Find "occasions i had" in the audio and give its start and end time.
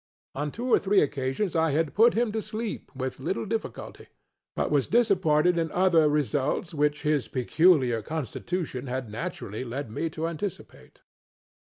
0.99-1.93